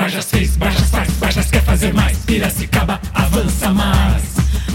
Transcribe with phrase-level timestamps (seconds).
[0.00, 2.16] Bajas fez, Bajas faz, Bajas quer fazer mais.
[2.20, 4.22] Piracicaba avança mais.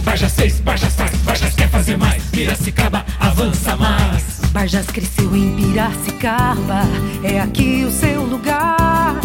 [0.04, 2.24] Bajas fez, Bajas faz, Bajas quer fazer mais.
[2.26, 4.24] Piracicaba avança mais.
[4.54, 6.84] Bajas cresceu em Piracicaba,
[7.24, 9.20] é aqui o seu lugar.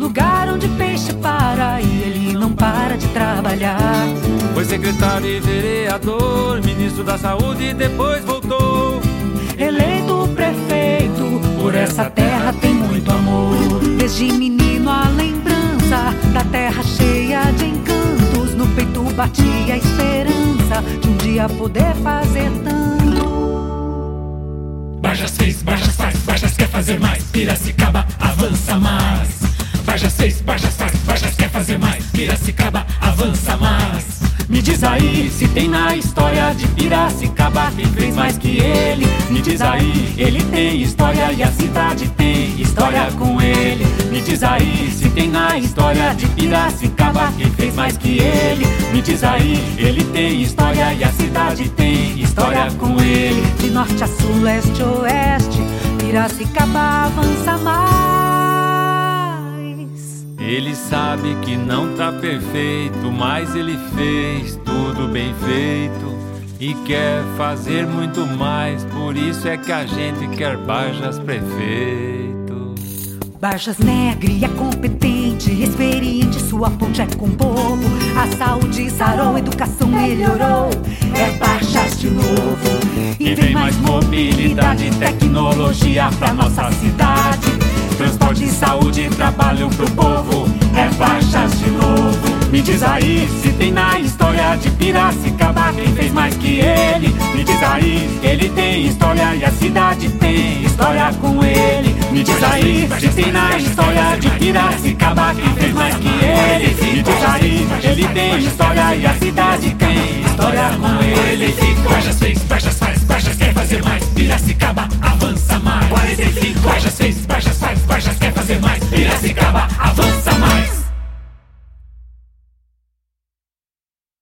[0.00, 4.04] Lugar onde peixe para e ele não para de trabalhar.
[4.52, 9.00] Foi secretário e vereador, ministro da saúde e depois voltou.
[9.56, 10.25] Eleito
[19.16, 23.26] batia a esperança de um dia poder fazer tanto.
[25.00, 27.24] Bajas fez, Bajas faz, Bajas quer fazer mais.
[27.24, 29.40] Piracicaba avança mais.
[29.86, 32.04] Bajas fez, Bajas faz, Bajas quer fazer mais.
[32.06, 34.15] Piracicaba avança mais.
[34.48, 39.04] Me diz aí se tem na história de Piracicaba quem fez mais que ele.
[39.28, 43.84] Me diz aí, ele tem história e a cidade tem história com ele.
[44.10, 48.66] Me diz aí se tem na história de Piracicaba quem fez mais que ele.
[48.92, 53.42] Me diz aí, ele tem história e a cidade tem história com ele.
[53.58, 55.58] De norte a sul, leste oeste,
[55.98, 58.35] Piracicaba avança mais.
[60.46, 66.16] Ele sabe que não tá perfeito, mas ele fez tudo bem feito
[66.60, 68.84] e quer fazer muito mais.
[68.84, 72.76] Por isso é que a gente quer Bajas prefeito.
[73.40, 77.82] Bajas negre é competente, experiente, sua ponte é com o povo.
[78.16, 80.70] A saúde sarou, a educação melhorou.
[81.12, 83.16] É Bajas de novo.
[83.18, 87.45] E vem mais mobilidade e tecnologia pra nossa cidade.
[87.96, 90.48] Transporte, saúde trabalho pro povo.
[90.76, 92.36] É Baixas de novo.
[92.50, 97.08] Me diz aí se tem na história de Piracicaba quem fez mais que ele.
[97.34, 101.96] Me diz aí, ele tem história e a cidade tem história com ele.
[102.12, 106.92] Me diz aí se tem na história de Piracicaba quem fez mais que ele.
[106.92, 111.25] Me diz aí, ele tem história e a cidade tem história com ele.